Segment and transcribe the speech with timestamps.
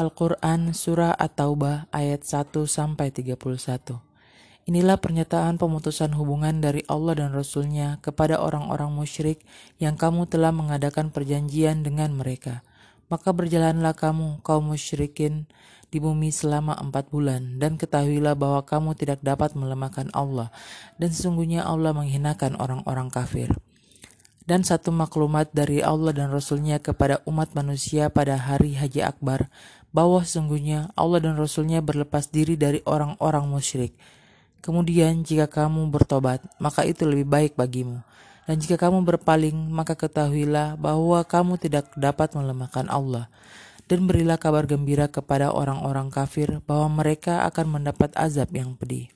[0.00, 3.36] Al-Quran Surah At-Taubah ayat 1 sampai 31.
[4.64, 9.44] Inilah pernyataan pemutusan hubungan dari Allah dan Rasul-Nya kepada orang-orang musyrik
[9.76, 12.64] yang kamu telah mengadakan perjanjian dengan mereka.
[13.12, 15.44] Maka berjalanlah kamu, kaum musyrikin,
[15.92, 20.48] di bumi selama empat bulan, dan ketahuilah bahwa kamu tidak dapat melemahkan Allah,
[20.96, 23.52] dan sesungguhnya Allah menghinakan orang-orang kafir
[24.50, 29.46] dan satu maklumat dari Allah dan Rasulnya kepada umat manusia pada hari Haji Akbar,
[29.90, 33.94] bahwa sesungguhnya Allah dan Rasulnya berlepas diri dari orang-orang musyrik.
[34.60, 38.02] Kemudian jika kamu bertobat, maka itu lebih baik bagimu.
[38.48, 43.30] Dan jika kamu berpaling, maka ketahuilah bahwa kamu tidak dapat melemahkan Allah.
[43.90, 49.10] Dan berilah kabar gembira kepada orang-orang kafir bahwa mereka akan mendapat azab yang pedih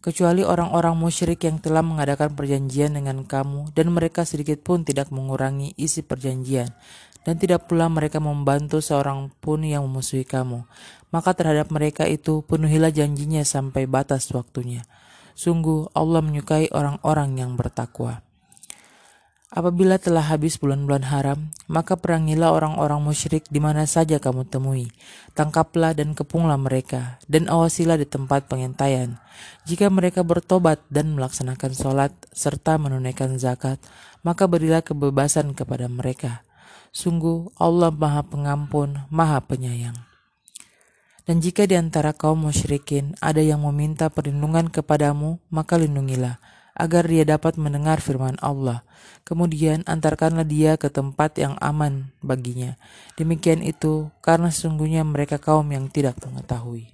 [0.00, 5.76] kecuali orang-orang musyrik yang telah mengadakan perjanjian dengan kamu dan mereka sedikit pun tidak mengurangi
[5.76, 6.72] isi perjanjian.
[7.20, 10.64] Dan tidak pula mereka membantu seorang pun yang memusuhi kamu.
[11.12, 14.88] Maka terhadap mereka itu penuhilah janjinya sampai batas waktunya.
[15.36, 18.24] Sungguh Allah menyukai orang-orang yang bertakwa
[19.50, 24.94] Apabila telah habis bulan-bulan haram, maka perangilah orang-orang musyrik di mana saja kamu temui.
[25.34, 29.18] Tangkaplah dan kepunglah mereka, dan awasilah di tempat pengintaian.
[29.66, 33.82] Jika mereka bertobat dan melaksanakan sholat, serta menunaikan zakat,
[34.22, 36.46] maka berilah kebebasan kepada mereka.
[36.94, 39.98] Sungguh Allah maha pengampun, maha penyayang.
[41.26, 46.38] Dan jika di antara kaum musyrikin ada yang meminta perlindungan kepadamu, maka lindungilah
[46.80, 48.82] agar dia dapat mendengar firman Allah.
[49.28, 52.80] Kemudian antarkanlah dia ke tempat yang aman baginya.
[53.20, 56.90] Demikian itu karena sesungguhnya mereka kaum yang tidak mengetahui.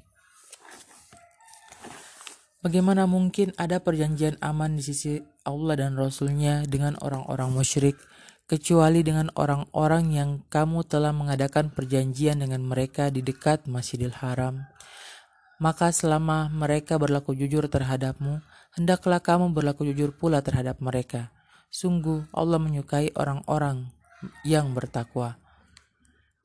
[2.67, 7.95] Bagaimana mungkin ada perjanjian aman di sisi Allah dan Rasulnya dengan orang-orang musyrik,
[8.51, 14.67] kecuali dengan orang-orang yang kamu telah mengadakan perjanjian dengan mereka di dekat Masjidil Haram.
[15.57, 18.45] Maka selama mereka berlaku jujur terhadapmu,
[18.77, 21.33] hendaklah kamu berlaku jujur pula terhadap mereka.
[21.73, 23.89] Sungguh Allah menyukai orang-orang
[24.45, 25.41] yang bertakwa.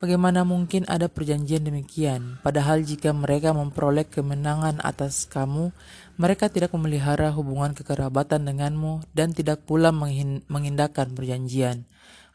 [0.02, 5.70] Bagaimana mungkin ada perjanjian demikian, padahal jika mereka memperoleh kemenangan atas kamu,
[6.18, 11.86] mereka tidak memelihara hubungan kekerabatan denganmu dan tidak pula mengindahkan perjanjian.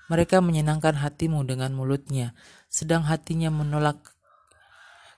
[0.06, 2.39] Mereka menyenangkan hatimu dengan mulutnya,
[2.71, 4.16] sedang hatinya menolak.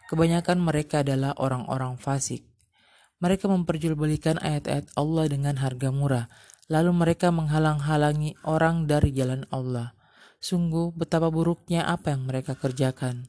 [0.08, 2.48] Kebanyakan mereka adalah orang-orang fasik.
[3.20, 6.32] Mereka memperjualbelikan ayat-ayat Allah dengan harga murah,
[6.72, 9.92] lalu mereka menghalang-halangi orang dari jalan Allah.
[10.40, 13.28] Sungguh betapa buruknya apa yang mereka kerjakan.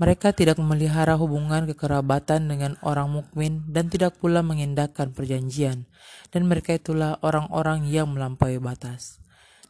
[0.00, 5.84] Mereka tidak memelihara hubungan kekerabatan dengan orang mukmin dan tidak pula mengindahkan perjanjian,
[6.32, 9.20] dan mereka itulah orang-orang yang melampaui batas.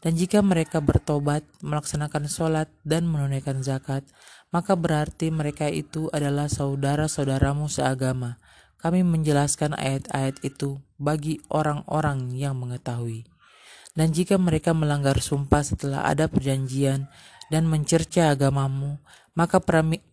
[0.02, 4.06] Dan jika mereka bertobat, melaksanakan sholat, dan menunaikan zakat,
[4.54, 8.38] maka berarti mereka itu adalah saudara-saudaramu seagama,
[8.76, 13.26] kami menjelaskan ayat-ayat itu bagi orang-orang yang mengetahui.
[13.96, 17.08] Dan jika mereka melanggar sumpah setelah ada perjanjian
[17.48, 19.00] dan mencerca agamamu,
[19.32, 19.56] maka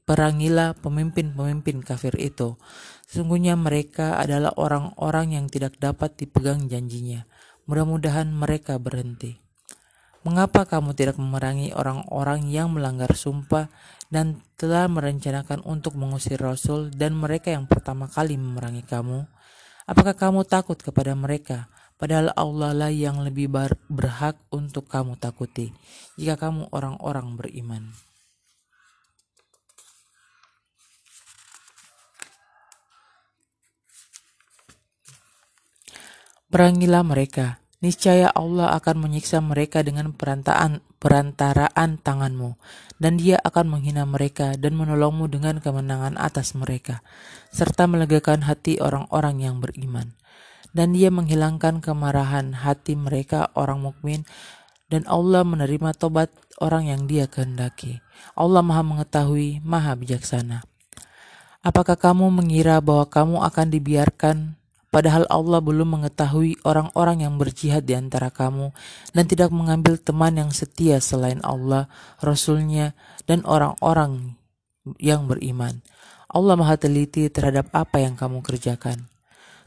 [0.07, 2.55] perangilah pemimpin-pemimpin kafir itu.
[3.03, 7.27] Sesungguhnya mereka adalah orang-orang yang tidak dapat dipegang janjinya.
[7.67, 9.42] Mudah-mudahan mereka berhenti.
[10.23, 13.67] Mengapa kamu tidak memerangi orang-orang yang melanggar sumpah
[14.07, 19.27] dan telah merencanakan untuk mengusir Rasul dan mereka yang pertama kali memerangi kamu?
[19.83, 21.67] Apakah kamu takut kepada mereka?
[21.99, 23.51] Padahal Allah lah yang lebih
[23.91, 25.75] berhak untuk kamu takuti
[26.15, 27.91] jika kamu orang-orang beriman.
[36.47, 42.55] Perangilah mereka niscaya Allah akan menyiksa mereka dengan perantaraan, perantaraan tanganmu,
[42.95, 47.03] dan dia akan menghina mereka dan menolongmu dengan kemenangan atas mereka,
[47.51, 50.15] serta melegakan hati orang-orang yang beriman.
[50.71, 54.25] Dan dia menghilangkan kemarahan hati mereka orang mukmin
[54.89, 58.01] dan Allah menerima tobat orang yang dia kehendaki.
[58.33, 60.65] Allah maha mengetahui, maha bijaksana.
[61.61, 64.37] Apakah kamu mengira bahwa kamu akan dibiarkan
[64.93, 68.69] Padahal Allah belum mengetahui orang-orang yang berjihad di antara kamu
[69.09, 71.89] dan tidak mengambil teman yang setia selain Allah,
[72.21, 72.93] Rasulnya,
[73.25, 74.37] dan orang-orang
[75.01, 75.81] yang beriman.
[76.29, 79.09] Allah maha teliti terhadap apa yang kamu kerjakan.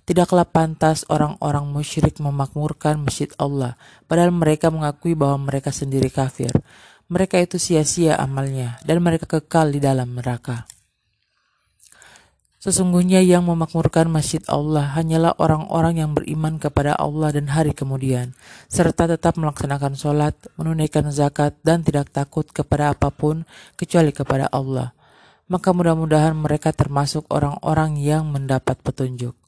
[0.06, 3.74] Tidaklah pantas orang-orang musyrik memakmurkan masjid Allah,
[4.06, 6.54] padahal mereka mengakui bahwa mereka sendiri kafir.
[7.10, 10.70] Mereka itu sia-sia amalnya, dan mereka kekal di dalam neraka.
[12.66, 18.34] Sesungguhnya yang memakmurkan masjid Allah hanyalah orang-orang yang beriman kepada Allah dan hari kemudian,
[18.66, 23.46] serta tetap melaksanakan sholat, menunaikan zakat, dan tidak takut kepada apa pun
[23.78, 24.90] kecuali kepada Allah.
[25.46, 29.45] maka mudah-mudahan mereka termasuk orang-orang yang mendapat petunjuk.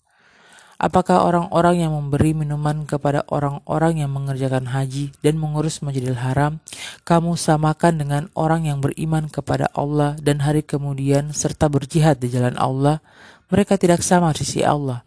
[0.79, 6.63] Apakah orang-orang yang memberi minuman kepada orang-orang yang mengerjakan haji dan mengurus Masjidil Haram,
[7.03, 12.55] kamu samakan dengan orang yang beriman kepada Allah dan hari kemudian serta berjihad di jalan
[12.55, 13.03] Allah?
[13.51, 15.03] Mereka tidak sama sisi Allah.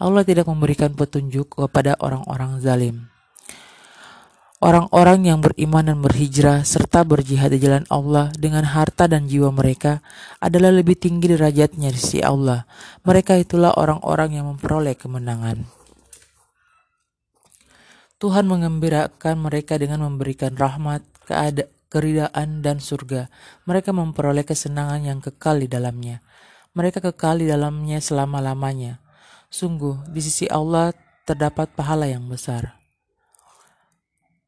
[0.00, 3.09] Allah tidak memberikan petunjuk kepada orang-orang zalim.
[4.60, 10.04] Orang-orang yang beriman dan berhijrah serta berjihad di jalan Allah dengan harta dan jiwa mereka
[10.36, 12.68] adalah lebih tinggi derajatnya di sisi Allah.
[13.00, 15.64] Mereka itulah orang-orang yang memperoleh kemenangan.
[18.20, 21.08] Tuhan mengembirakan mereka dengan memberikan rahmat,
[21.88, 23.32] keridaan, dan surga.
[23.64, 26.20] Mereka memperoleh kesenangan yang kekal di dalamnya.
[26.76, 29.00] Mereka kekal di dalamnya selama-lamanya.
[29.48, 30.92] Sungguh, di sisi Allah
[31.24, 32.79] terdapat pahala yang besar.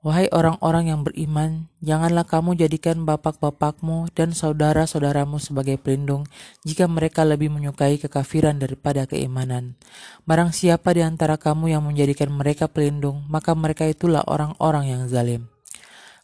[0.03, 6.27] Wahai orang-orang yang beriman, janganlah kamu jadikan bapak-bapakmu dan saudara-saudaramu sebagai pelindung
[6.67, 9.79] jika mereka lebih menyukai kekafiran daripada keimanan.
[10.27, 15.47] Barang siapa di antara kamu yang menjadikan mereka pelindung, maka mereka itulah orang-orang yang zalim.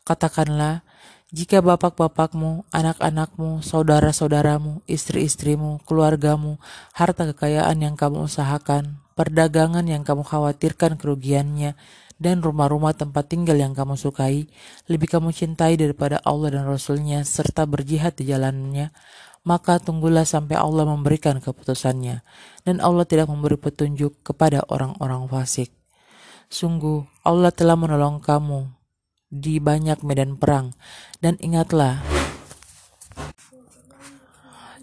[0.03, 0.83] Katakanlah,
[1.31, 6.59] jika bapak-bapakmu, anak-anakmu, saudara-saudaramu, istri-istrimu, keluargamu,
[6.99, 11.79] harta kekayaan yang kamu usahakan, perdagangan yang kamu khawatirkan kerugiannya,
[12.19, 14.51] dan rumah-rumah tempat tinggal yang kamu sukai,
[14.91, 18.91] lebih kamu cintai daripada Allah dan Rasulnya serta berjihad di jalannya,
[19.47, 22.21] maka tunggulah sampai Allah memberikan keputusannya,
[22.67, 25.71] dan Allah tidak memberi petunjuk kepada orang-orang fasik.
[26.51, 28.67] Sungguh, Allah telah menolong kamu
[29.31, 30.75] di banyak medan perang,
[31.23, 32.03] dan ingatlah,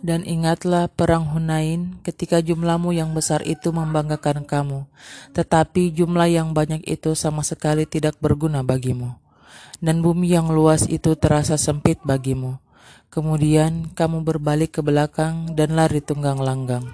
[0.06, 4.86] dan ingatlah perang Hunain ketika jumlahmu yang besar itu membanggakan kamu,
[5.34, 9.18] tetapi jumlah yang banyak itu sama sekali tidak berguna bagimu.
[9.82, 12.62] Dan bumi yang luas itu terasa sempit bagimu.
[13.10, 16.86] Kemudian kamu berbalik ke belakang dan lari tunggang langgang.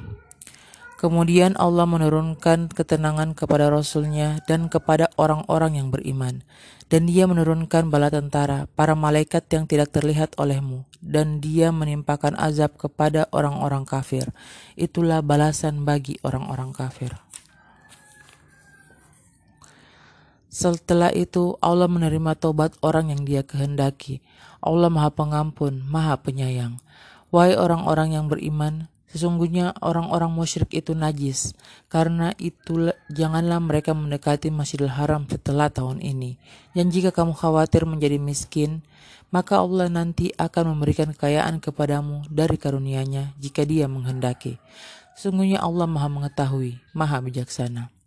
[1.02, 6.46] Kemudian Allah menurunkan ketenangan kepada Rasulnya dan kepada orang-orang yang beriman.
[6.94, 10.86] Dan dia menurunkan bala tentara, para malaikat yang tidak terlihat olehmu.
[11.02, 14.30] Dan dia menimpakan azab kepada orang-orang kafir.
[14.78, 17.18] Itulah balasan bagi orang-orang kafir.
[20.54, 24.22] Setelah itu Allah menerima tobat orang yang dia kehendaki.
[24.62, 26.78] Allah maha pengampun, maha penyayang.
[27.34, 31.52] Wahai orang-orang yang beriman, Sesungguhnya orang-orang musyrik itu najis,
[31.92, 36.40] karena itu janganlah mereka mendekati Masjidil Haram setelah tahun ini.
[36.72, 38.88] Dan jika kamu khawatir menjadi miskin,
[39.28, 44.60] maka Allah nanti akan memberikan kekayaan kepadamu dari karunia-Nya jika Dia menghendaki.
[45.20, 48.01] Sesungguhnya Allah Maha Mengetahui, Maha Bijaksana.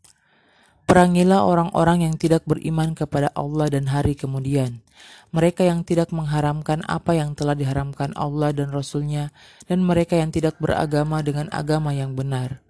[0.84, 4.84] Perangilah orang-orang yang tidak beriman kepada Allah dan hari kemudian.
[5.32, 9.32] Mereka yang tidak mengharamkan apa yang telah diharamkan Allah dan Rasulnya,
[9.64, 12.60] dan mereka yang tidak beragama dengan agama yang benar.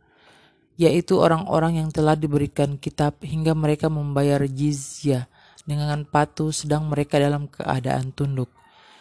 [0.79, 5.27] Yaitu orang-orang yang telah diberikan kitab hingga mereka membayar jizyah
[5.67, 8.49] dengan patuh sedang mereka dalam keadaan tunduk.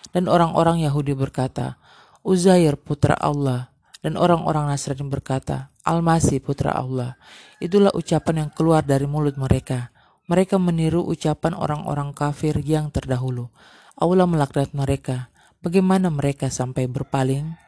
[0.10, 1.77] Dan orang-orang Yahudi berkata,
[2.25, 3.69] Uzair putra Allah,
[4.01, 7.19] dan orang-orang Nasrani berkata, Al-Masih putra Allah.
[7.59, 9.91] Itulah ucapan yang keluar dari mulut mereka.
[10.31, 13.51] Mereka meniru ucapan orang-orang kafir yang terdahulu.
[14.00, 15.27] Allah melaknat mereka.
[15.59, 17.59] Bagaimana mereka sampai berpaling?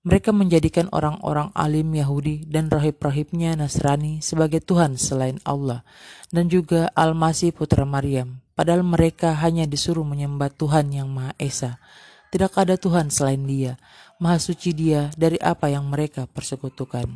[0.00, 5.84] Mereka menjadikan orang-orang alim Yahudi dan rahib-rahibnya Nasrani sebagai Tuhan selain Allah,
[6.32, 11.76] dan juga Al-Masih putra Maryam, padahal mereka hanya disuruh menyembah Tuhan yang Maha Esa.
[12.30, 13.74] Tidak ada Tuhan selain Dia,
[14.22, 17.10] Maha Suci Dia dari apa yang mereka persekutukan.